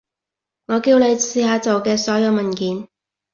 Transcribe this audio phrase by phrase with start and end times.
[0.65, 2.87] 我叫你試下做嘅所有文件